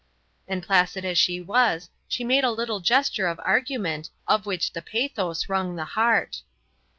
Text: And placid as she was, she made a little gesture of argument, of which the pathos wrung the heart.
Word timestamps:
And 0.47 0.63
placid 0.63 1.05
as 1.05 1.19
she 1.19 1.39
was, 1.41 1.91
she 2.07 2.23
made 2.23 2.43
a 2.43 2.49
little 2.49 2.79
gesture 2.79 3.27
of 3.27 3.39
argument, 3.45 4.09
of 4.27 4.47
which 4.47 4.73
the 4.73 4.81
pathos 4.81 5.47
wrung 5.47 5.75
the 5.75 5.85
heart. 5.85 6.41